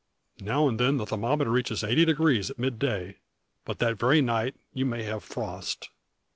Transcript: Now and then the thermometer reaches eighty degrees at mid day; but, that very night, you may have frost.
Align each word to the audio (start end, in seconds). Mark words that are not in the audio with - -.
Now 0.39 0.67
and 0.67 0.79
then 0.79 0.97
the 0.97 1.05
thermometer 1.05 1.51
reaches 1.51 1.83
eighty 1.83 2.05
degrees 2.05 2.49
at 2.49 2.57
mid 2.57 2.79
day; 2.79 3.17
but, 3.65 3.77
that 3.77 3.99
very 3.99 4.19
night, 4.19 4.55
you 4.73 4.83
may 4.83 5.03
have 5.03 5.23
frost. 5.23 5.91